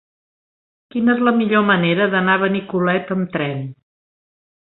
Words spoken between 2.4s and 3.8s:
Benicolet amb tren?